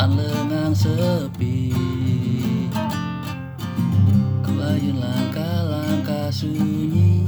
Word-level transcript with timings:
Kan 0.00 0.16
lengang 0.16 0.72
sepi. 0.72 1.76
Ku 4.40 4.52
ayun 4.56 4.96
langkah-langkah 4.96 6.32
sunyi. 6.32 7.19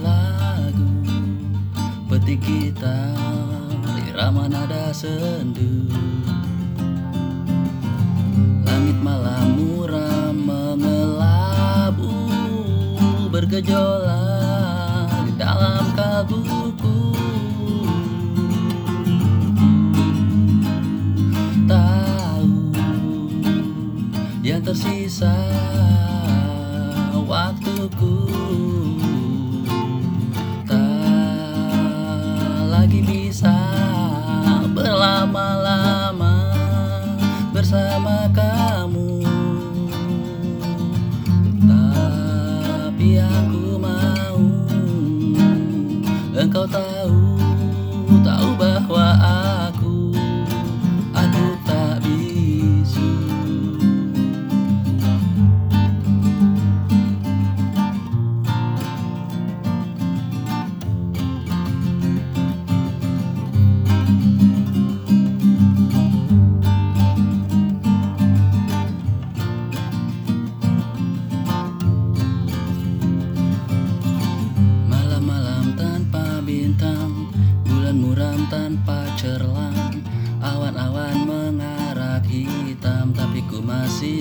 Lagu 0.00 0.88
Petik 2.10 2.42
gitar 2.42 3.14
Irama 4.10 4.50
nada 4.50 4.92
sendu. 4.92 5.86
Langit 8.66 8.98
malam 9.00 9.56
muram 9.56 10.34
mengelabu 10.34 12.12
Bergejolak 13.30 15.08
di 15.24 15.32
dalam 15.38 15.86
kalbuku. 15.94 17.14
Tahu 21.70 22.74
yang 24.42 24.60
tersisa 24.66 25.38
waktuku 27.24 28.26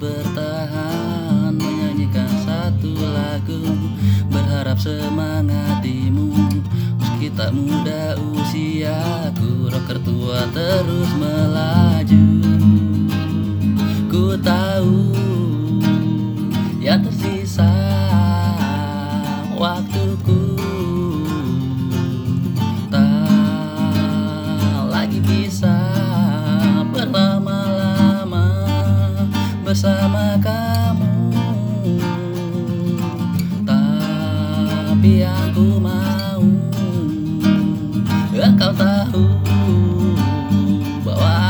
bertahan 0.00 1.52
Menyanyikan 1.52 2.32
satu 2.48 2.96
lagu 2.96 3.60
Berharap 4.32 4.80
semangatimu. 4.80 6.32
Meski 6.96 7.28
tak 7.36 7.52
muda 7.52 8.16
usiaku 8.16 9.68
Rocker 9.68 10.00
tua 10.00 10.48
terus 10.56 11.10
melaju. 11.20 12.26
Ku 14.08 14.38
tahu 14.40 15.19
tapi 35.00 35.24
aku 35.24 35.80
mau 35.80 36.44
Kau 38.60 38.72
tahu 38.76 39.24
bahwa 41.00 41.49